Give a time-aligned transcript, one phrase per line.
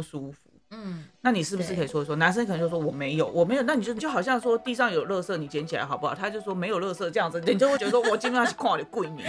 [0.00, 0.38] 不舒服。
[0.70, 2.16] 嗯，那你是不是可以说一说？
[2.16, 6.14] 男生可能就说我没有，我没有，那你就就好像说地上有垃圾，你捡起来好不好？
[6.14, 9.24] 他就说没有垃圾这样子，你就会觉得说我今天要去看我的闺蜜。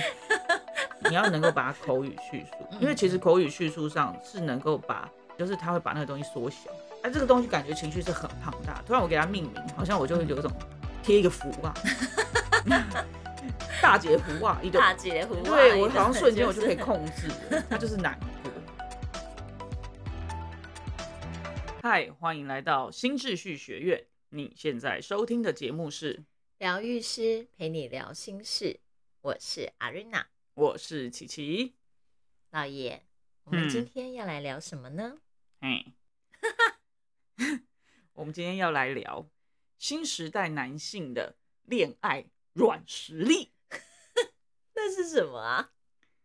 [1.10, 2.47] 你要能够把它口语叙述，
[2.79, 6.70] 因为其实口语叙述上是能够把，就是他会把那个东西缩小。
[7.01, 8.81] 哎，这个东西感觉情绪是很庞大。
[8.85, 10.49] 突然我给他命名，好像我就会有一种
[11.01, 11.74] 贴一个符啊，
[13.81, 18.16] 大姐符啊，一个大姐符啊，对我好像瞬间我就可以控制了，它就是难
[21.84, 24.05] 嗨，欢迎来到新秩序学院。
[24.30, 26.24] 你现在收听的节目是
[26.60, 28.80] 疗愈师陪你聊心事，
[29.22, 31.74] 我是阿瑞娜，我是琪琪。
[32.52, 33.02] 老爷，
[33.46, 35.22] 我们嗯今天要来聊什么呢？
[35.62, 35.96] 哎，
[38.13, 39.27] 我们今天要来聊
[39.80, 43.54] 新时代男性的恋爱软实力。
[44.76, 45.74] 那是什么啊？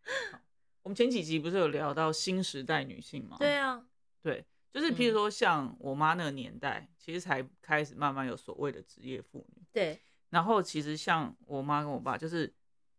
[0.84, 3.38] 我们前几集不是有聊到新时代女性吗？
[3.40, 3.88] 对啊，
[4.20, 4.44] 对，
[4.76, 9.62] 就是譬如说像我妈那个年代，其实才开始慢慢有所谓的职业妇女。
[9.72, 12.52] 对，然后其实像我妈跟我爸，就是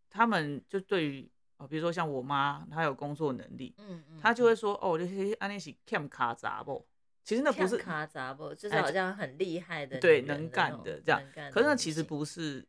[0.10, 6.84] 他们就对于哦，比如说像我妈，她有工作能力，嗯嗯，她就会说哦，那些安那是 cam 卡杂不？
[7.24, 12.68] 其实那不是，卡杂不，就是哎好像很厉害的女对能干的这样可是那其实不是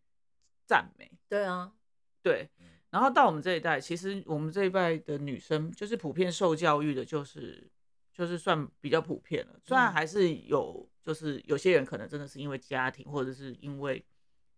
[0.67, 1.73] 赞美，对啊，
[2.23, 2.67] 对嗯。
[2.91, 7.70] 然后到我们这一代，其实我们这一代的女生，就是普遍受教育的，就是
[8.19, 9.61] 就是算比较普遍了。
[9.64, 14.05] 虽然嗯还是有，就是有些人可能真的是因为家庭，或者是因为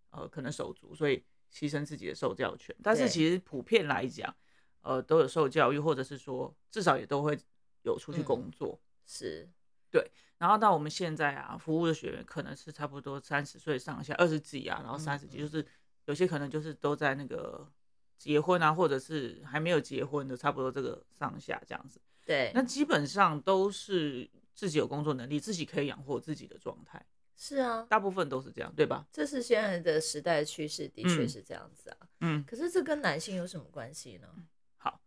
[0.08, 1.22] 呃可能手足，所以
[1.52, 2.74] 牺牲自己的受教权。
[2.82, 4.34] 但是其实普遍来讲，
[4.80, 7.38] 呃，都有受教育，或者是说至少也都会
[7.82, 8.80] 有出去嗯工作。
[9.04, 9.46] 是，
[9.90, 15.66] 对然后到我们现在啊，服务的学员可能是差不多三十岁上下，二十几啊，然后嗯三十几，嗯就是
[16.06, 17.70] 有些可能就是都在那个
[18.16, 22.00] 结婚啊，或者是还没有结婚的，差不多这个上下这样子。
[22.24, 27.04] 对，那基本上都是自己有工作能力，自己可以养活自己的状态，
[27.36, 29.06] 是啊，大部分都是这样，对吧？
[29.12, 31.96] 这是现在的时代趋势，的确嗯是这样子啊。
[32.20, 34.28] 嗯，可是这跟男性有什么关系呢？
[34.76, 35.00] 好，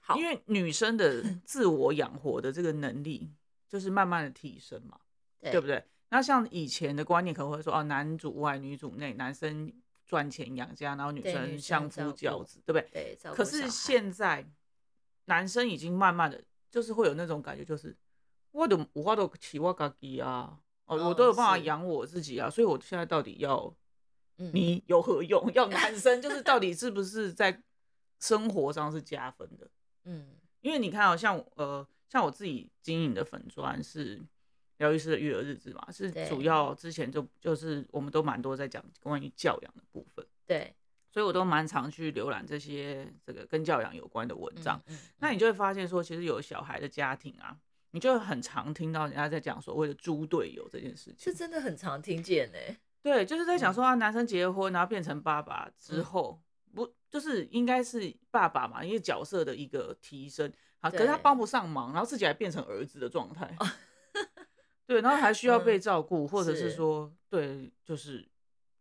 [0.00, 3.32] 好，因为女生的 自我养活的这个能力，
[3.68, 4.98] 就是慢慢的提升嘛。
[5.44, 5.84] 对不对？
[6.10, 9.72] 那像以前的观念可能会说，哦，男主外女主内，男生
[10.06, 13.16] 赚钱养家，然后女生生相夫教子，对不对？
[13.20, 14.48] 对，可是现在
[15.32, 16.38] 男生已经慢慢的，
[16.70, 17.96] 就是会有那种感觉，就是
[18.50, 21.64] 我的我花都起我自己啊，哦，我哦都有办法是。
[21.64, 23.74] 养我自己啊，所以我现在到底要
[24.36, 24.50] 嗯。
[24.52, 25.50] 你有何用？
[25.54, 27.62] 要男生就是到底是不是在
[28.20, 29.70] 生活上是加分的？
[30.04, 30.36] 嗯。
[30.60, 34.20] 因为你看哦，像呃，像我自己经营的粉砖是
[34.76, 40.74] 疗愈师的育儿日志嘛，是主要之前就就是我们都蛮多在讲关于教养的部分，对
[41.12, 44.80] 所以我都蛮常去浏览这些这个跟教养有关的文章。
[44.86, 47.56] 嗯嗯那你就会发现说，其实有小孩的家庭啊，
[47.90, 51.18] 你就会很常听到人家在讲所谓的猪队友这件事情。
[51.18, 52.58] 是真的很常听见呢。
[53.02, 56.04] 对，就是在讲说啊，男生结婚然后变成爸爸之嗯。
[56.04, 56.40] 后，
[56.74, 63.54] 不就是应该是爸爸嘛，因为角色的一个提升，好，可是他帮不上忙，然后自己还变成儿子的状态，
[64.86, 66.76] 对，然后还需要 被嗯照顾，或者是是。
[66.76, 68.26] 说，对，就是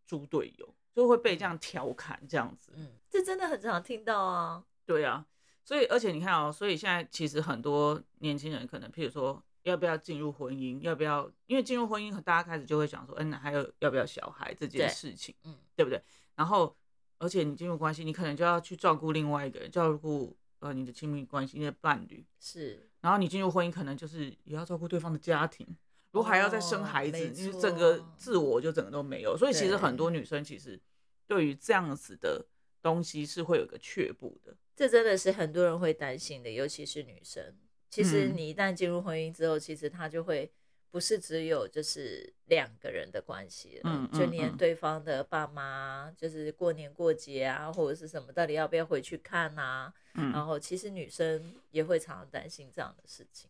[0.06, 4.64] 猪队友，就会被这样调侃这样子，嗯，这真的很常听到啊。
[4.86, 5.26] 对啊，
[5.64, 16.02] 所以而且你看哦，所以现在其实很多年轻人可能，譬如说要不要进入婚姻，要不要，因为进入婚姻，大家开始就会想说，嗯，还有要不要小孩这件事情，嗯，对不对？
[16.36, 16.76] 然后，
[17.20, 25.68] 而且你进入关系，你可能就要去照顾另外一个人，照顾呃你的亲密关系、你的伴侣，是，然后你进入婚姻，可能就是也要照顾对方的家庭，
[26.12, 29.38] 如果还要再生哦孩子，没你整个自我就整个都没有。
[29.38, 30.80] 所以其实很多女生其实
[31.26, 32.46] 对于这样子的
[32.82, 34.56] 东西是会有个却步的。
[34.76, 37.56] 这真的是很多人会担心的，尤其是女生。
[37.90, 40.52] 其实嗯你一旦进入婚姻之后，其实她就会
[40.90, 49.94] 不是只有就是两个人的关系了，嗯嗯嗯就连对方的爸妈，就是过年过节啊，或者是什么，到底要不要回去看啊？
[50.14, 53.50] 然嗯，后其实女生也会常常担心这样的事情。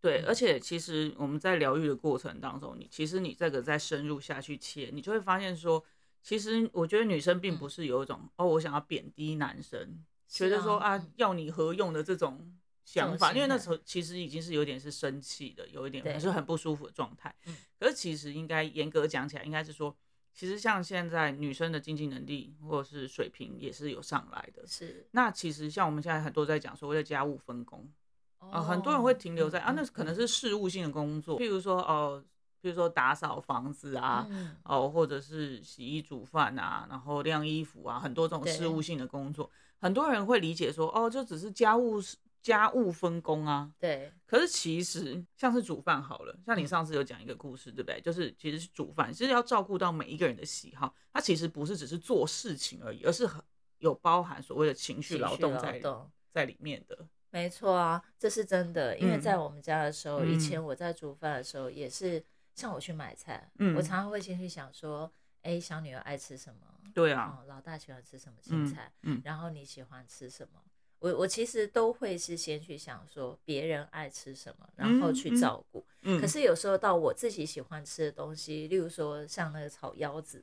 [0.00, 0.24] 对，嗯。
[0.26, 5.84] 而且其实我们在疗愈的过程当中，你其实你这个再深入下去切，你就会发现说，
[6.22, 7.70] 其实我觉得女生并不嗯。
[7.70, 11.12] 是有一种、哦，我想要贬低男生，觉是得说啊嗯。
[11.16, 12.54] 要你何用的这种
[12.84, 17.56] 想法，因为那时候其实已经是有点是生气的，有一点是很不舒服的状态嗯。
[17.78, 19.94] 可是其实应该严格讲起来，应该是说，
[20.32, 24.66] 其实像现在女生的经济能力或者是水平也是有上来的。
[24.66, 25.06] 是。
[25.10, 27.90] 那其实像我们现在很多在讲所谓的家务分工，
[28.38, 28.48] 哦。
[28.50, 32.22] 啊，很多人会停留在啊，那可能是是事务性的工作，譬如说哦，
[32.62, 34.56] 譬如说打扫房子啊，嗯。
[34.64, 39.50] 哦，或者是洗衣煮饭啊，然后晾衣服啊，很多这种事务性的工作，
[39.80, 42.00] 很多人会理解说，哦，就只是家务
[42.40, 43.70] 家务分工啊。
[43.78, 46.66] 对，可是其实像是煮饭好了，像你嗯。
[46.66, 48.00] 上次有讲一个故事，对不对？
[48.00, 53.42] 就是其实是煮饭，其实要照顾到每一个人的喜好，它其实不是只是做事情而已，而是很
[53.78, 56.10] 有包含所谓的情绪劳劳动在动。
[56.30, 57.06] 在里面的。
[57.30, 58.96] 没错啊，这是真的。
[58.98, 62.22] 因为嗯在我们家的时候，以嗯前我在煮饭的时候，也是
[62.54, 65.10] 像我去买菜，嗯我常常会先去想说，
[65.42, 66.60] 哎，小女儿爱吃什么？
[66.94, 68.92] 对啊，哦，老大喜欢吃什么青嗯菜？
[69.02, 70.60] 嗯然后你喜欢吃什么？
[71.00, 75.86] 我我其实都会是先去想说别人爱吃什么，然后去照顾。
[76.02, 80.42] 嗯，可是有时候到我自己喜欢吃的东西，例如说像那个炒腰子，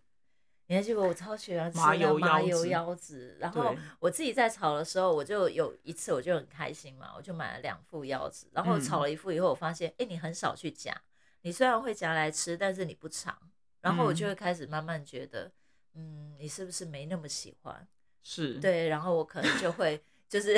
[0.68, 8.82] 你还记得我超喜欢吃麻油麻油腰子，然后我自己在炒的时候，我就有一次我就很开心嘛，我就买了两副腰子，然后嗯。
[8.82, 11.00] 炒了一副以后，我发现哎、诶你很少去夹，
[11.42, 13.38] 你虽然会夹来吃，但是你不尝，
[13.82, 14.30] 然后我就嗯。
[14.30, 15.52] 会开始慢慢觉得，
[15.94, 17.88] 嗯，你是不是没那么喜欢？
[18.24, 20.58] 是，对，然后我可能就会 就是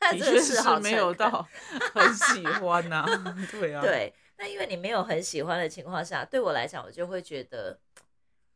[0.00, 1.46] 这的确个是好是没有到
[1.92, 3.04] 很喜欢呐、
[3.52, 7.78] 对啊，， 对，那因为你没有很喜欢的情况下，对我来讲，我就会觉得，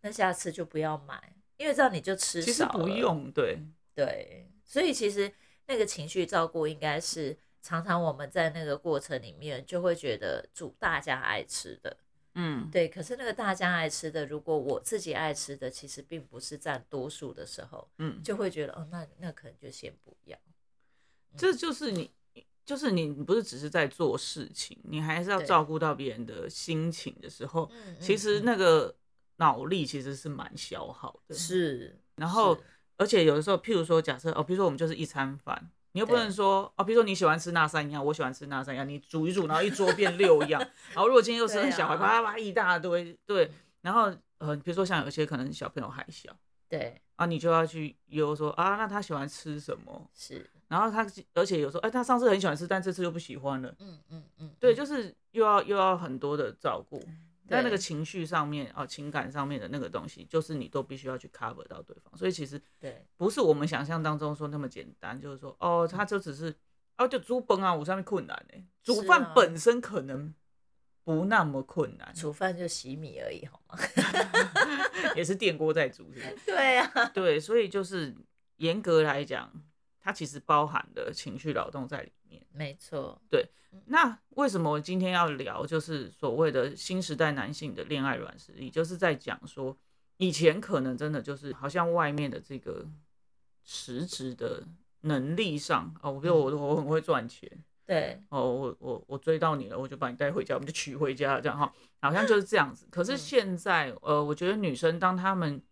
[0.01, 2.85] 那下次就不要买，因为这样你就吃其实少了。
[2.85, 3.59] 不用，对，
[3.95, 5.33] 对，所以其实
[5.67, 11.97] 那个情绪照顾应该是常常我们在那个过程里面就会觉得煮大家爱吃的，
[12.35, 12.89] 嗯，对。
[12.89, 20.39] 可是那个大家爱吃的，如果我自己爱吃的，其实并不是占多数的时候，嗯，就会觉得哦，那那可能就先不要。
[21.37, 22.11] 这就是你，
[22.65, 28.97] 就是你，不是只是在做事情，你还是要对照顾到别人的心情的时候，嗯其实那个
[29.39, 32.57] 脑力其实是蛮消耗的。，是，然后
[32.97, 35.71] 而且有的时候，譬如说，假设哦，比如说我们就是一餐饭。
[35.93, 40.61] 你又不能说哦，比如说你喜欢吃那三样，我喜欢吃那三样，你煮一煮，然后一桌变六样。
[40.93, 43.51] 然后如果今天又生对小孩，啊啪啪啪一大堆，对。
[43.81, 46.31] 然后呃，比如说像有些可能小朋友还小
[46.69, 50.09] 对，啊，你就要去悠说啊，那他喜欢吃什么？
[50.15, 53.75] 是，然后他，而且有时候，哎，他上次很喜欢吃，但这次又不喜欢了。
[53.79, 57.03] 嗯嗯嗯，对，嗯就是又要又要很多的照顾，
[57.49, 62.17] 在那个情绪上面啊、情感上面的那个东西，就是你都必须要去 cover 到对方。
[62.17, 66.55] 所以其实对不是我们想象当中说那么简单，就是说哦，他就只是
[66.99, 68.65] 哦就煮崩啊，我上面困难呢。
[68.83, 70.35] 煮饭本身可能
[71.05, 73.79] 不那么困难，煮饭就洗米而已，好吗？
[75.17, 76.47] 也是电锅在煮，是不是？
[76.47, 78.15] 对啊，对，所以就是
[78.57, 79.51] 严格来讲，
[80.09, 82.43] 它其实包含的情绪劳动在里面。
[82.51, 83.47] 没错，对
[83.85, 89.77] 那为什么我今天要聊，就是所谓的新时代男性的恋爱软实力，就是在讲说，
[90.17, 92.87] 以前可能真的就是好像外面的这个
[93.65, 94.67] 实质的
[95.03, 97.47] 能力上，哦，比如我我很会赚钱，
[97.85, 101.71] 对，哦，我我我追到你了，我就把你带回家，我们就娶回家，这样哈，
[102.01, 102.89] 好像就是这样子。
[102.91, 105.63] 可是嗯现在，呃，我觉得女生当她们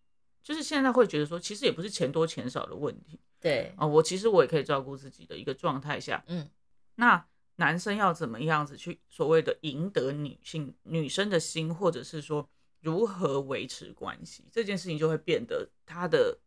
[0.43, 6.49] 就是现在会觉得说，其实也不是钱多钱少的问题对，啊、我其实我也可以照顾自己的一个状态下，嗯，
[6.97, 7.27] 那
[7.57, 12.49] 男生要怎么样子去所谓的赢得女性女生的心，或者是说
[12.81, 16.39] 如何维持关系，这件事情就会变得他的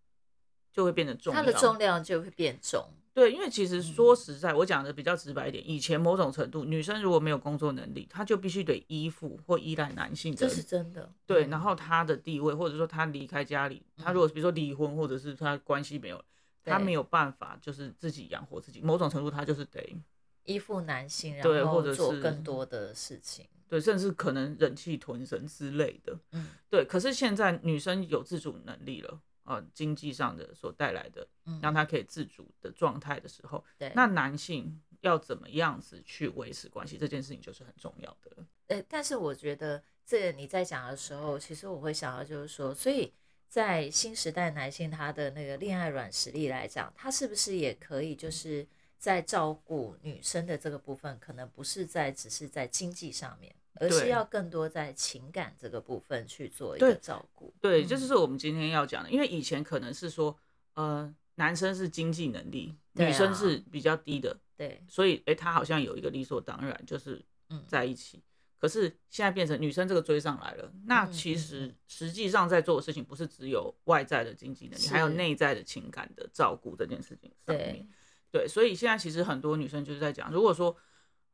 [0.71, 1.39] 就会变得重要。
[1.41, 11.11] 它的重量就会变重，对，因为其嗯实说实在，我讲的比较直白一点，以前某种程度，女生如果没有工作能力，她就必须得依附或依赖男性的这是真的。
[11.25, 16.23] 对，嗯然后她的地位，或者说她离开家里，她如果比如说离婚，或者是她关系没有，
[16.69, 19.97] 她对没有办法就是自己养活自己，某种程度他就是得
[20.43, 23.47] 依附男性，然对后或者做更多的事情。
[23.67, 26.17] 对，甚至可能忍气吞声之类的。
[26.31, 38.47] 嗯，对，可是现在女生有自主能力了，呃，经济上的所带来的，嗯让她可以自主的状态的时候，对，那男性要怎么样子去维持关系，这件事情就是很重要的了。
[38.69, 43.13] 呃，但是我觉得这个你在讲的时候，其实我会想到就是说，所以
[43.49, 48.65] 在新时代男性他的那个恋爱软实力来讲，他是不是也可以就是
[48.99, 57.51] 在照顾女生的这个部分，可能不是在只是在经济上面，而是要更多在情感这个部分去做一个照顾。
[57.59, 60.37] 对，嗯这就是我们今天要讲的，因为以前可能是说，
[60.75, 68.21] 呃，男生是经济能力，女生啊是比较低的，对，所以哎，他好像有一个理所当然就是嗯在一起。
[68.59, 77.87] 可是现在变成女生这个追上来了，那其实实际上在做的事情不是只有外在的经济能力，还有内在的情感的照顾这件事情上对面。
[78.31, 80.75] 对，所以现在其实很多女生就是在讲，如果说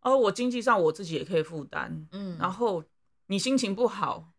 [0.01, 2.83] 哦，我经济上我自己也可以负担，嗯，然后
[3.25, 4.31] 你心情不好，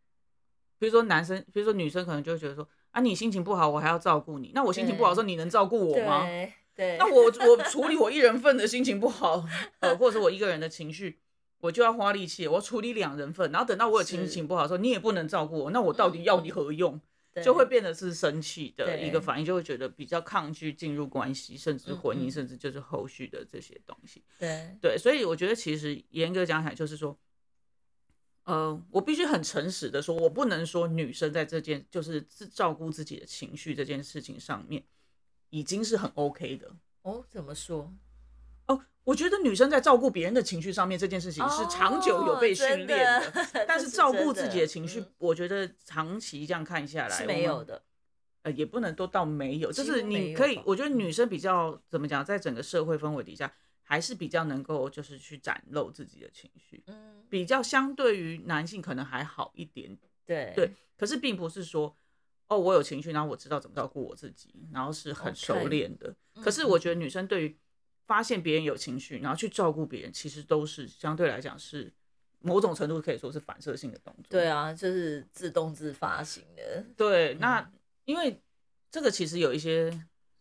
[0.78, 6.24] 比如说男生，比如说女生可能就会觉得说啊，你心情不好，我还要照顾你，那我心情不好的时候，你能照顾我吗？
[6.24, 9.44] 对对，那我我处理我一人份的心情不好，
[9.80, 11.18] 呃，或者是我一个人的情绪，
[11.66, 17.00] 我就要花力气，我要处理两人份，然后等到我有心情不好的时候，你也不能照顾我，那我到底要你何用？
[17.34, 24.24] 对就会变得是生气的一个反应，就会觉得比较抗拒进入关系，甚至婚姻，嗯嗯甚至就是后续的这些东西。
[24.38, 27.18] 对，对，所以我觉得其实严格讲起来，就是说，
[28.44, 34.82] 呃，我必须很诚实的说，我不能说女生在这件就是自照顾自己的情绪这件事情上面
[35.50, 36.74] 已经是很 OK 的。
[37.02, 37.92] 哦，怎么说？
[39.06, 47.82] 哦，我觉得女生在照顾别人的情绪上面这件事情是长久有被训练的，哦的 但是照顾自己的情绪，嗯我觉得长期这样看下来是没有的。
[48.42, 59.98] 呃，也不能都到没有，就是你可以，我觉得女生比较怎么讲，在整个社会氛围底下，还是比较能够就是去展露自己的情绪，嗯，比较相对于男性可能还好一点。
[60.24, 61.96] 对对可是并不是说，
[62.46, 66.14] 哦，我有情绪，然后我知道怎么照顾我自己，然后是很熟练的。
[66.34, 67.58] 嗯可是我觉得女生对于
[68.06, 71.92] 发现别人有情绪，然后去照顾别人，其实都是相对来讲是
[72.40, 74.24] 某种程度可以说是反射性的动作。
[74.30, 76.84] 对啊，就是自动自发型的。
[76.96, 77.70] 对，嗯那
[78.04, 78.40] 因为
[78.90, 79.92] 这个其实有一些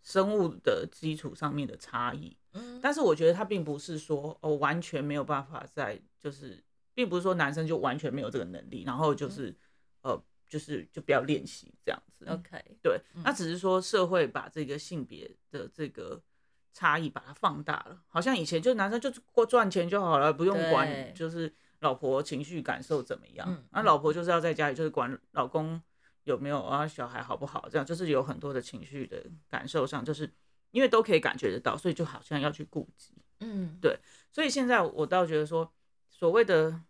[0.04, 9.56] 生物的基础上面的差异，嗯，但是我觉得它并不是说哦完全没有办法在，就是并不是说男生就完全没有这个能力，然后嗯就是、
[10.02, 12.24] 呃就是就不要练习这样子。
[12.28, 16.22] OK，对，嗯那只是说社会把这个性别的这个
[16.76, 23.64] 差异把它放大了，好像以前就男生就过赚钱就好了，不用对管就是老婆情绪感受怎么样，嗯。
[23.72, 25.82] 那、老婆就是要在家里就是管老公
[26.26, 30.30] 有没有啊小孩好不好，这样就是有很多的情绪的感受上，就是
[30.72, 33.14] 因为都可以感觉得到，所以就好像要去顾及。
[33.40, 33.98] 嗯，对
[34.34, 35.74] 所以现在我倒觉得说，
[36.12, 36.82] 所谓的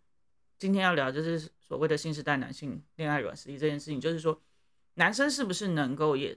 [0.58, 4.42] 今天要聊就是所谓的新时代男性恋爱软实力这件事情，就是说
[4.94, 6.36] 男生是不是能够也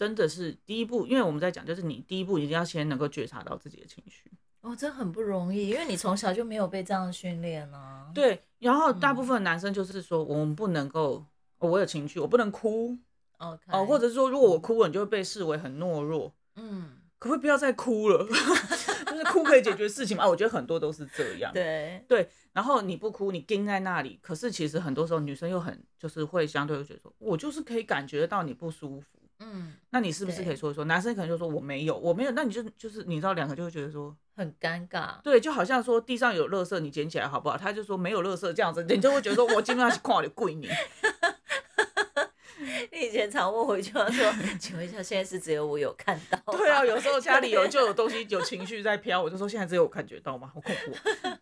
[0.00, 8.10] 真的是第一步，因为我们在讲就是你第一步一定要先能够觉察到自己的情绪，哦，这很不容易，因为你从小就没有被这样训练啊。
[8.16, 11.26] 对，然后大嗯部分男生就是说我们不能够。
[11.58, 12.96] 哦我有情绪，我不能哭
[13.36, 16.32] ，OK，哦，或者是说，如果我哭了，你就会被视为很懦弱。
[16.56, 18.24] 嗯，可不可以不要再哭了？
[19.06, 20.24] 就是哭可以解决事情嘛？
[20.24, 21.52] 啊我觉得很多都是这样。
[21.52, 30.84] 对，然后你不哭，你盯在那里，可是其实很多时候女生又很就是会相对会觉得说，我就是可以感觉到你不舒服，嗯，那你是不是可以说一说？
[30.84, 35.20] 男生可能就说我没有，我没有，那你就就是你知道两个就会觉得说，很尴尬。
[35.22, 37.56] 对，就好像说地上有垃圾你捡起来好不好？
[37.56, 40.68] 他就说没有垃圾这样子，你就会觉得说我今天是看我的贵你，
[42.92, 44.30] 你以前常问我一句话说
[44.60, 46.38] ：“请问一下，现在是只有我有看到？
[46.52, 50.50] ”对啊，有时候家里有就有东西有情绪在飘，我就说现在只有我感觉到吗？
[50.54, 50.92] 好恐怖，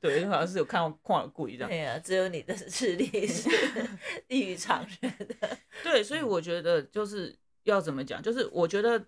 [0.01, 1.85] 对，就好像是有看到看我的贵这样对。
[1.85, 3.51] 啊、只有你的视力是
[4.29, 5.59] 异于常人的。
[5.83, 7.35] 对，所以我觉得就是
[7.71, 9.07] 要怎么讲，就是我觉得，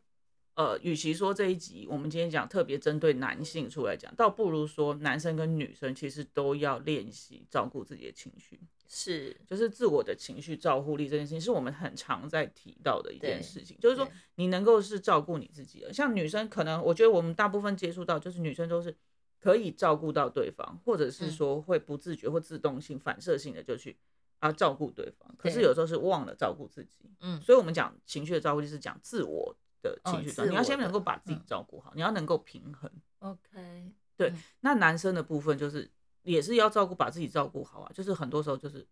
[0.54, 13.76] 呃，与其说这一集我们今天讲特别针对男性出来讲，倒不如说男生跟女生其实都要练习照顾自己的情绪，是，就是自我的情绪照护力这件事情，是我们很常在提到的一件事情。
[13.80, 18.94] 就是说，你能够是照顾你自己的，像女生可能，我觉得我们大部分接触到，就是女生都是
[19.38, 21.30] 可以照顾到对方，或者是嗯。
[21.30, 23.96] 说会不自觉或自动性、反射性的就去
[24.40, 27.10] 啊照顾对方，可是有时候是忘了照顾自己。
[27.20, 32.90] 嗯，所以我们讲情绪的照顾就是讲自我的情绪你要先能够把自己嗯照顾好，你要能够平衡。
[33.18, 35.90] OK，对嗯那男生的部分就是
[36.22, 38.86] 也是要照顾，把自己照顾好啊，就是很多时候就是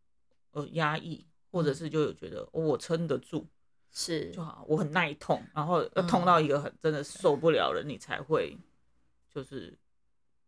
[0.51, 3.47] 呃压抑，或者嗯是就有觉得、哦我撑得住
[3.91, 8.59] 是就好，我很耐痛，然后要痛嗯到一个很真的受不了了，你才会
[9.31, 9.79] 就是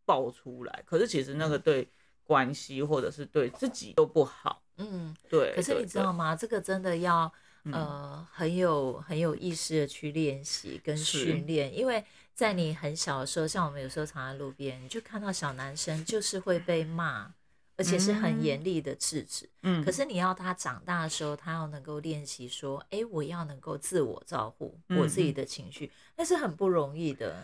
[0.04, 0.83] 爆出来。
[0.85, 1.90] 可是其实那个对
[2.25, 4.62] 关系或者是对自己都不好。
[4.80, 6.34] 嗯，对，可是你知道吗？
[6.34, 7.32] 这个真的要
[7.64, 17.34] 嗯呃很有很有意识的去练习跟训练，因为在你很小的时候，像我们有时候常在路边，你就看到小男生就是会被骂，
[17.76, 19.49] 而且是很嗯严厉的制止。
[19.62, 27.37] 嗯，可是你要他长大的时候，他要能够练习说，哎，我要能够自我照顾我自己的情绪，那是很不容易的。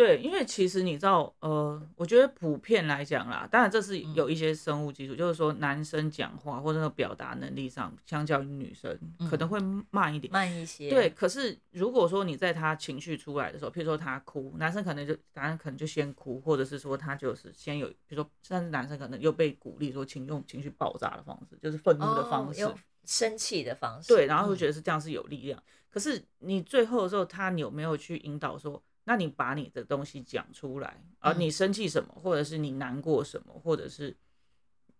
[0.00, 8.98] 对，因为其实你知道，呃，我觉得普遍来讲啦，当然这是嗯有一些生物基础，就是说男生讲话或者那个表达能力上，相较于女生
[9.30, 10.32] 可能嗯会慢一点。
[10.32, 22.66] 慢一些，对，，可是如果说你在他情绪出来的时候，譬如说他哭，男生可能就男生可能就先哭，或者是说他就是先有，比如说甚至男生可能又被鼓励说，请用情绪爆炸的方式，就是愤怒的方式，
[23.04, 25.62] 生气的方式，对，然后会嗯觉得是这样是有力量。
[25.90, 31.40] 可是你最后的时候，他你有没有去引导说，那你把你的东西讲出来，而、嗯。
[31.40, 34.16] 你生气什么，或者是你难过什么，或者是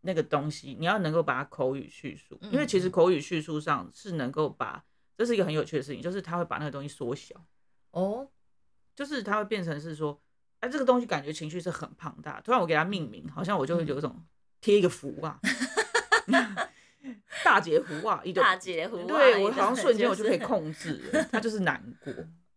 [0.01, 4.85] 那个东西，你要能够把它口语叙述，因为其实口语叙述上是能够把，
[5.17, 7.35] 这是一个很有趣的事情，就是他会把那个东西缩小，
[7.91, 8.29] 哦，
[8.97, 10.21] 就是它会变成是说，
[10.61, 14.25] 哎，这个东西感觉情绪是很庞大，突然我给它命名，好像我就会有一种
[14.61, 15.39] 贴一个符啊。
[17.43, 22.13] 大截胡啊，一个大截胡啊，对我好像瞬间我就就可以控制了，他就是难过，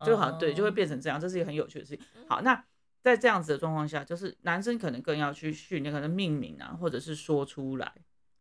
[0.05, 2.05] 就好像对，就会哦变成这样，这是一个很有趣的事情。
[2.27, 2.63] 好，那
[3.01, 7.93] 在这样子的状况下，就是男生可能更要去训练，可能命名啊，或者是说出来，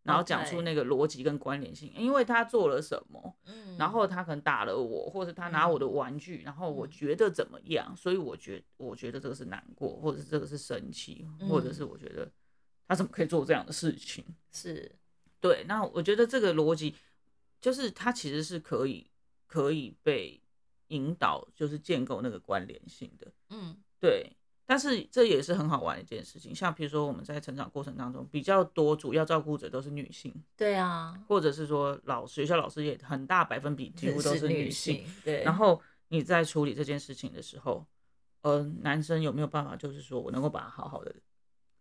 [0.03, 3.77] 然后讲出那个逻辑跟关联性，因为他做了什么，嗯。
[3.79, 6.91] 然后他可能打了我，或者他拿我的玩具，然后我嗯。
[6.91, 11.75] 觉得怎么样，所以我觉我觉得这个是难过，或者是这个是生气，或者嗯。
[11.75, 12.31] 是我觉得
[12.87, 14.25] 他怎么可以做这样的事情。
[14.53, 14.95] 是。
[15.41, 16.95] 对，那我觉得这个逻辑
[17.61, 19.11] 就是他其实是可以
[19.47, 20.42] 可以被
[20.93, 23.27] 引导，就是建构那个关联性的。
[23.49, 24.31] 嗯对，
[24.67, 26.55] 但是这也是很好玩的一件事情。
[26.55, 37.87] 像比如说我们在成长过程当中，比较多主要照顾者都是女性，对啊，或者是说老师学校老师也很大百分比几乎都是女性，对，然后你在处理这件事情的时候，
[38.43, 41.15] 呃，男生有没有办法，就是说我能够把它好好的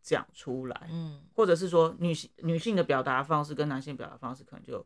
[0.01, 0.87] 讲出来？
[0.91, 4.85] 嗯或者是说女性女性的表达方式跟男性表达方式可能就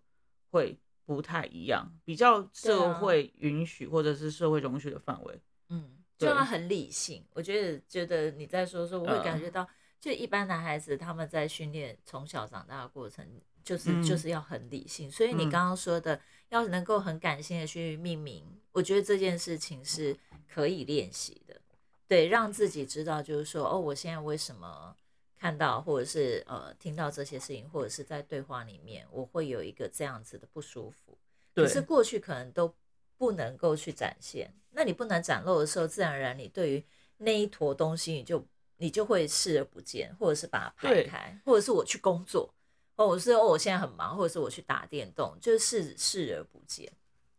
[0.51, 5.41] 会不太一样，比较社啊会允许或者是社会容许的范围。
[5.69, 7.23] 嗯，就对要很理性。
[7.33, 9.67] 我觉得觉得你在说的时候，我会感嗯觉到，
[9.99, 13.25] 就一般男孩子他们在训练从小长大的过程，
[13.63, 15.09] 就是、就嗯是要很理性。
[15.09, 16.19] 所以你嗯刚刚说的，
[16.49, 21.61] 要能够很感性的去命名，我觉得这件事情是可以练习的。
[22.07, 24.95] 对，让自己知道，就是说，哦，我现在为什么
[25.45, 31.15] 看到或者是呃听到这些事情，或者是在对话里面，我会有一个这样子的不舒服。
[31.53, 32.73] 可是过去可能都
[33.15, 36.83] 不能够去展现，那你不能展露的时候，自然而然你对于
[37.17, 38.43] 那一坨东西，你就
[38.77, 42.51] 你就会视而不见，或者是把它排开，或者是我去工作，
[42.95, 46.91] 或者是哦我现在很忙，或者是我去打电动，就是视视而不见。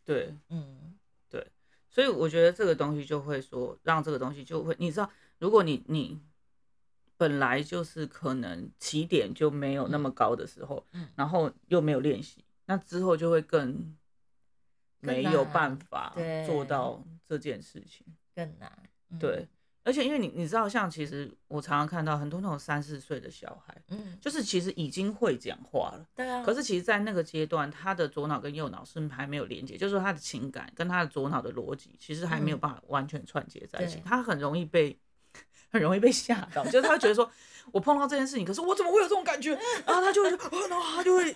[0.04, 0.96] 对，嗯
[1.28, 1.44] 对
[1.90, 5.10] 所以我觉得这个东西就会说，让这个东西就会，你知道，
[5.40, 6.20] 如果你你
[7.18, 13.96] 本来就是可能起点就没有那么高的时候，嗯然后又没有练习，那之后就会更
[15.00, 16.14] 更没有办法
[16.46, 18.06] 做到这件事情。
[18.34, 18.70] 更难。
[19.10, 19.48] 嗯对，，
[19.84, 26.44] 而且因为你你知道，像其实我常常看到很多那种三四岁的小孩，嗯，就是其实已经会讲话了，对啊。
[26.44, 34.98] 可是其实，在那个阶段，他的左脑跟右脑是还没有连接，就是说他的情感跟他的左脑的逻辑，其实还没有嗯办法完全串接在一起对，他很容易被。
[35.76, 37.30] 很容易被吓到，就是他会觉得说，
[37.72, 39.52] 我碰到这件事情，可是我怎么会有这种感觉？
[39.86, 40.38] 然后他就会然
[40.78, 41.34] 后他就会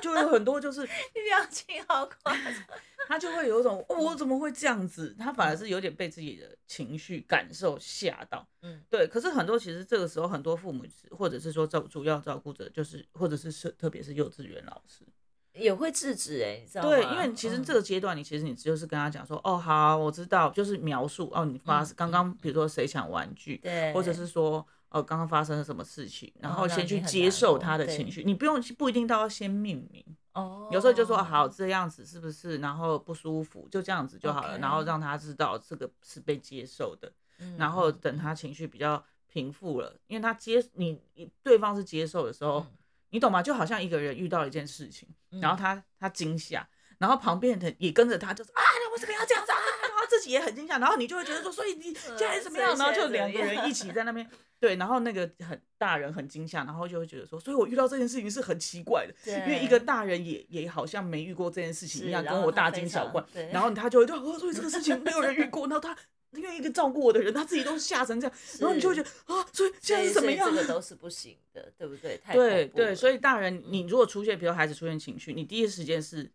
[0.00, 2.52] 就会有很多就是你表情好夸张。
[3.08, 5.14] 他就会有一种、哦我怎么会这样子？
[5.18, 8.46] 他反而是有点被自己的情绪感受吓到。
[8.62, 15.04] 嗯对，可是很多其实这个时候很多父母或者是说照主要照顾者，就是或者是是特别是幼稚园老师，
[15.54, 16.90] 也会制止哎、你知道吗？
[16.90, 17.64] 对，因为其实嗯。
[17.64, 30.04] 这个阶段你其实你就是跟他讲说，哦好，我知道，就是描述哦你发嗯刚刚比如说谁抢玩具，对，或者是说哦刚刚发生了什么事情，然哦后先去接受他的情绪，你不用不一定都要先命名。
[30.32, 37.98] 哦，有时候就说好这样子是不是，然后不舒服，就这样子就好了然后让他知道这个是被接受的，嗯，然后嗯。
[38.00, 42.66] 等他情绪比较平复了，因为他接你你对方是接受的时候，嗯
[43.12, 43.40] 你懂吗？
[43.40, 45.08] 就好像一个人遇到了一件事情，
[45.40, 46.66] 然后嗯他他惊吓，
[46.98, 49.58] 然后旁边的也跟着他，就是啊你为什么要这样子啊？
[49.82, 52.76] 然后自己也很惊吓，然后你就会觉得说，所以你现在怎么样？
[52.76, 54.28] 然后就两个人一起在那边。
[54.58, 63.20] 对，然后那个很大人很惊吓，然后就会觉得说，所以我遇到这件事情是很奇怪的，因为一个大人也也好像没遇过这件事情一样，跟我大惊小怪，
[63.50, 65.96] 然后他就会说，哦，所以这个事情没有人遇过，然后他
[66.34, 70.62] 因为一个照顾我的人，他自己都吓成这样，然后你就会觉得啊，所以现在是怎么样这？
[70.62, 72.18] 个都是不行的，对不对？
[72.18, 76.30] 太对对，所以以大人，你如果出现，比如孩子出现情绪，你第一时间是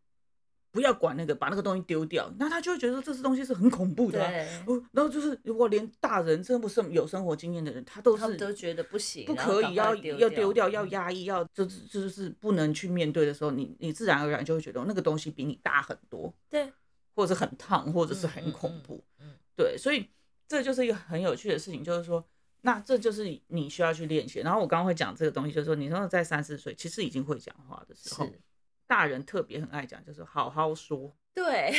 [0.71, 4.29] 不要管那个，把那个东西丢掉，那他就会觉得说这是东西是很恐怖的、啊。
[4.29, 16.71] 对，哦，然后就是如果连大人真不是有生活经验的人，他都他们都觉得不行，不可以要要丢掉，要嗯压抑，要就是就是不能去面对的时候，你你自然而然就会觉得那个东西比你大很多，对，
[17.15, 19.03] 或者是很烫，或者是嗯很嗯嗯恐怖。
[19.16, 19.16] 嗯
[19.57, 20.09] 对，所以
[20.47, 22.25] 这就是一个很有趣的事情，就是说，
[22.61, 24.39] 那这就是你需要去练习。
[24.39, 28.29] 然后我刚刚会讲这个东西，就是说，你说在三四岁其实已经会讲话的时候，
[28.87, 31.13] 大人特别很爱讲，就是好好说。
[31.33, 31.73] 对。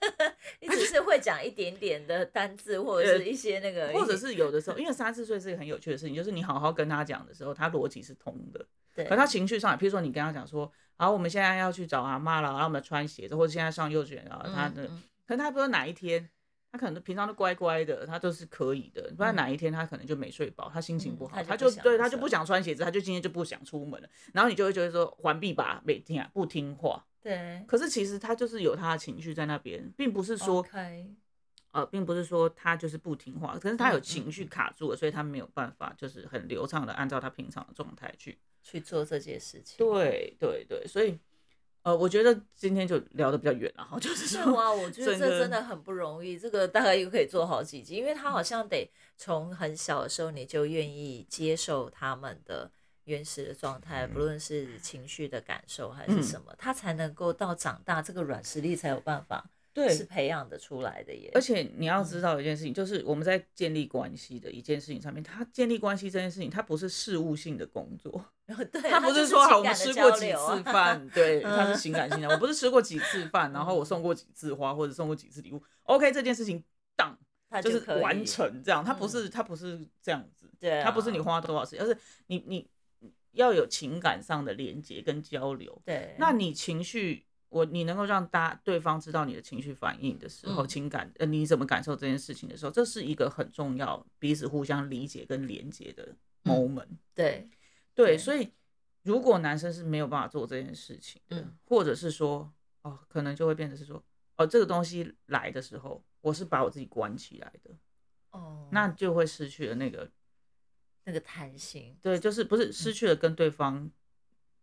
[0.60, 16.28] 你只是会讲一点点的单字，或者是一些那个，或者是有的时候，因为三四岁是一个很有趣的事情，就是你好好跟他讲的时候，他逻辑是通的，对，可他情绪上，譬如说你跟他讲说，好，我们现在要去找阿妈了，然后我们穿鞋子，或者现在上幼稚园了，他的，嗯嗯可能他不知道哪一天，
[16.74, 30.66] 他可能平常都乖乖的，他都是可以的，不然哪一天他可能就没睡饱，他心情不好，嗯他就对他就不想穿鞋子，他就今天就不想出门了，然后你就会觉得说环闭吧，每天啊不听话，对，可是其实他就是有他的情绪在那边，并不是说
[31.70, 38.36] 呃，并不是说他就是不听话，可是他有嗯情绪卡住了，所以他没有办法就是很流畅的按照他平常的状态去。
[38.60, 41.16] 去做这件事情，对对对，所以
[41.84, 52.70] 呃，我觉得今天就聊得比较远了哈，就是说，是哇，我觉得这真的很不容易，这个大概又可以做好几集，因为他好像得从很小的时候你就愿意接受他们的
[53.04, 61.30] 原始的状态，不论是情绪的感受还是什么，他才能够到长大，这个软实力才有办法对，是培养的出来的耶。
[61.34, 72.28] 而且你要知道一件事情，就是我们在建立关系的一件事情上面，它建立关系这件事情，它不是事务性的工作， 对，它不是说好我们吃过几次饭，对， 它是嗯情感性的。
[72.28, 76.62] 我不是吃过几次饭，然后我送过几次花，或者送过几次礼物，OK，这件事情
[76.94, 77.18] 当
[77.50, 82.68] 他就是完成这样，它不嗯是它不是这样子，对啊，它不是你花多少时间，而是你你
[83.32, 85.82] 要有情感上的连接跟交流。
[85.84, 90.68] 对，那你情绪，我你能够让大对方知道你的情绪反应的时候，嗯。
[90.68, 96.52] 情感呃你怎么感受这件事情的时候，这是一个很重要彼此互相理解跟连接的嗯。
[96.52, 96.88] moment。
[97.14, 97.48] 对
[97.94, 98.18] 对，对。
[98.18, 98.52] 所以
[99.02, 101.56] 如果男生是没有办法做这件事情的，嗯。
[101.64, 104.02] 或者是说哦，可能就会变成是说
[104.36, 107.70] 哦，这个东西来的时候，我是把我自己关起来的，
[108.32, 110.10] 哦，那就会失去了那个
[111.04, 111.96] 那个弹性。
[112.02, 112.72] 对，就是不是嗯。
[112.72, 113.88] 失去了跟对方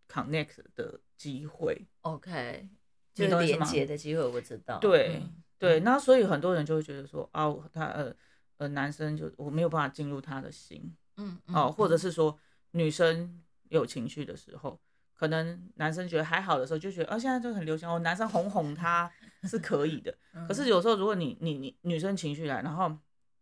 [0.09, 1.87] connect 的机会。
[2.01, 2.67] ，OK，
[3.13, 5.83] 就是连接的机会，我知道，对嗯对，嗯。
[5.83, 8.13] 那所以很多人就会觉得说啊，他呃
[8.57, 10.95] 呃男生就我没有办法进入他的心。
[11.17, 11.99] 嗯哦，或者嗯。
[11.99, 12.37] 是说
[12.71, 14.79] 女生有情绪的时候，
[15.13, 19.11] 可能男生觉得还好的时候就觉得啊现在就很流行哦，男生哄哄他
[19.43, 22.97] 是可以的， 可是嗯有时候如果你你你女生情绪来，然后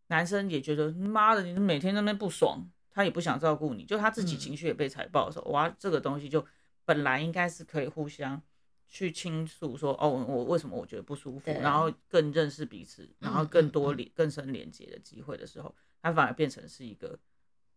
[0.08, 4.40] 男生也觉得妈的你每天在那边不爽，他也不想照顾你，就他自己嗯。
[4.40, 6.44] 情绪也被踩爆的时候，哇，这个东西就
[6.86, 8.42] 本来应该是可以互相
[8.89, 17.17] 去倾诉说，哦，我为什么我觉得不舒服，然后更认识彼此，然后嗯嗯嗯更多连、更深连接的机会的时候，它反而变成是一个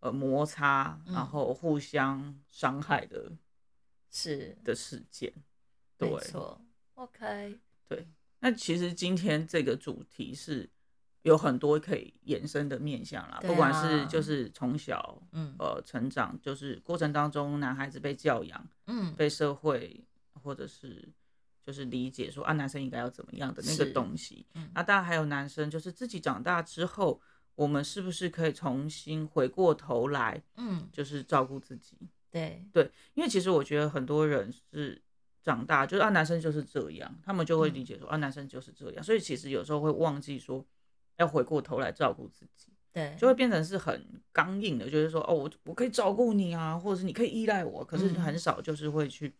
[0.00, 1.14] 呃摩擦，嗯。
[1.14, 3.30] 然后互相伤害的
[4.10, 4.56] 是。
[4.64, 5.32] 的事件。
[5.98, 6.60] 对没，错
[6.94, 8.08] ，OK，对
[8.40, 10.68] 那其实今天这个主题是
[11.22, 15.54] 有很多可以延伸的面向啦，对不管是啊就是从小嗯。
[15.58, 20.02] 呃成长，就是过程当中男孩子被教养、嗯，被社会
[20.42, 21.08] 或者是
[21.62, 24.44] 就是理解说啊男生应该要怎么样的那个东西。
[24.54, 24.70] 嗯。
[24.74, 27.20] 那当然还有男生，就是自己长大之后，
[27.54, 31.96] 我们是不是可以重新回过头来，嗯，就是照顾自己？
[32.30, 32.64] 对。
[32.72, 35.00] 对，因为其实我觉得很多人是
[35.42, 40.64] 长大就是啊，男生就是这样，他们就会嗯理解说、啊，男生就是这样，所以其实有时候会忘记说
[41.18, 48.14] 要回过头来照顾自己，对，就会变成是很刚硬的，就是说哦，我我可以照顾你啊，或者是你可以依赖我，可是嗯。
[48.14, 49.34] 很少就是会去、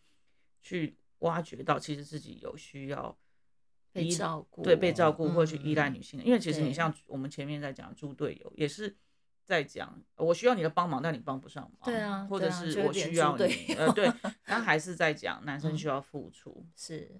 [0.63, 3.15] 去挖掘到其实自己有需要
[3.91, 8.95] 被照顾，对被照顾或去依赖嗯女性的，因为其实你像我们前面在讲猪队友，也是
[9.43, 13.43] 在讲我需要你的帮忙，但你帮不上忙，对啊或者是我需要你，
[13.77, 14.11] 呃，对，
[14.45, 15.77] 他还是在讲男生嗯。
[15.77, 17.11] 需要付出，是，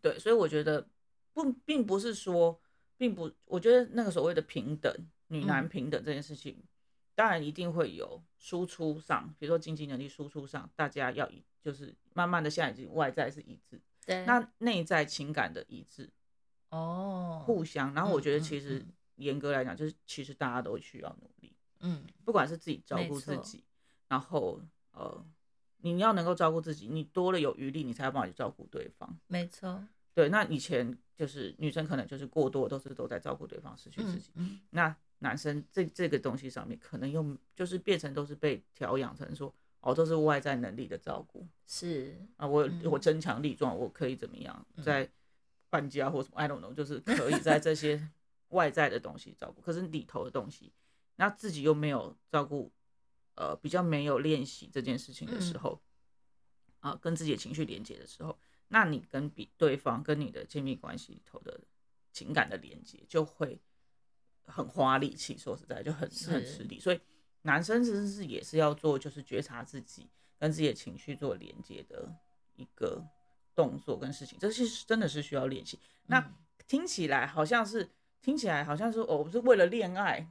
[0.00, 0.86] 对，所以我觉得
[1.32, 2.60] 不并不是说，
[2.96, 4.94] 并不，我觉得那个所谓的平等，
[5.28, 5.68] 女男嗯。
[5.68, 6.62] 平等这件事情，
[7.14, 16.10] 当然一定会有输出上，比如说经济能力输出上，大家要一就是慢慢的现在已经外在是一致，对，那内在情感的一致，
[16.70, 23.62] 哦，互相，然后我觉得嗯其实嗯严格来讲，就是其实大家都需要努力，嗯，不管是自己照顾自己，
[24.08, 24.60] 然后
[24.92, 25.24] 呃，
[25.78, 29.18] 你要能够照顾自己，你多了有余力，你才有办法去照顾对方。
[29.28, 29.82] 没错，
[30.14, 34.32] 对，那以前就是女生可能就是过多都是都在照顾对方，失去自己。
[34.34, 41.46] 嗯，那男生这这个东西上面，可能又就是变成都是被调养成说，哦，都是外在能力的照顾。
[41.66, 44.82] 是，啊，我嗯我增强力壮，我可以怎么样，嗯。
[44.82, 45.08] 在
[45.68, 48.10] 搬家或什么，I don't know，就是可以在这些
[48.50, 50.72] 外在的东西照顾，可是里头的东西，
[51.16, 52.70] 那自己又没有照顾，
[53.34, 55.60] 呃，比较没有练习这件事情的时嗯。
[55.60, 55.82] 候，
[56.80, 61.60] 啊，跟自己的情绪连接的时候，那你跟比对方跟你的亲密关系里头的
[62.12, 63.58] 情感的连接就会
[64.44, 66.44] 很花力气，说实在就很很是。
[66.58, 66.78] 吃力。
[66.78, 67.00] 所以
[67.42, 72.12] 男生其实是也是要做，就是觉察自己跟自己的情绪做连接的
[72.56, 73.04] 一个
[73.54, 75.78] 动作跟事情，这是真的是需要练习。
[76.06, 76.34] 那嗯
[76.66, 80.28] 听起来好像是听起来好像是哦，我是为了恋爱。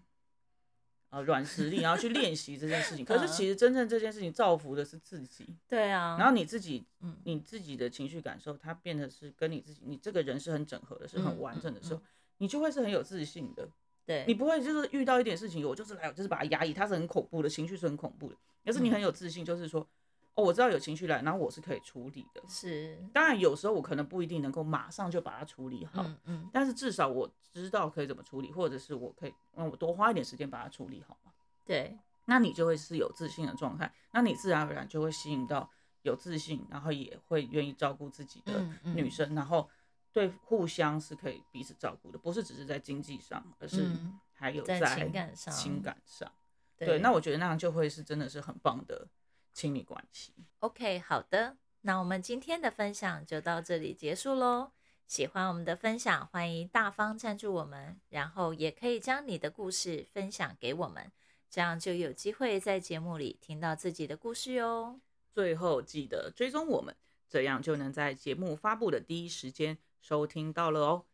[1.12, 3.04] 啊，软实力，然后去练习这件事情。
[3.06, 5.46] 可是嗯其实真正这件事情造福的是自己。
[5.68, 12.04] 对啊，然后你自己，嗯你自己的情绪感受，它变得是跟你自己，你这个人是很整合的，是很嗯完整的时候，嗯
[12.38, 13.68] 你就会是很有自信的。
[14.12, 18.36] 对，你不会就是遇到一点事情，我就是来，我就是把它压抑，它是很恐怖的，情绪是很恐怖的。
[18.66, 19.88] 可是你嗯很有自信，就是说，
[20.34, 22.42] 哦，我知道有情绪来，然后我是可以处理的。
[22.48, 31.32] 是，当然，有时候我可能不一定能够马上就把它处理好，嗯嗯，但是至少我知道可以怎么处理，或者是我可以，嗯，我多花一点时间把它处理好嘛。
[31.66, 35.70] 对，那你就会是有自信的状态，那你自然而然就会吸引到
[36.04, 39.70] 有自信，然后也会愿意照顾自己的嗯嗯女生，然后
[40.14, 46.32] 对互相是可以彼此照顾的，不是只是在经济上，而是嗯还有在在情感上情感上。
[46.78, 49.08] 对，那我觉得那样就会是真的是很棒的
[49.54, 50.34] 亲密关系。
[50.60, 54.72] OK，好的，那我们今天的分享就到这里结束喽。
[55.08, 61.12] 喜欢我们的分享，欢迎大方赞助我们，然后也可以将你的故事分享给我们，
[61.50, 65.00] 这样就有机会在节目里听到自己的故事哟。
[65.34, 66.96] 最后记得追踪我们，
[67.28, 71.06] 这样就能在节目发布的第一时间收听到了哦。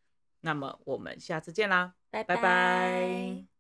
[0.42, 3.57] 那么我们下次见啦，拜拜拜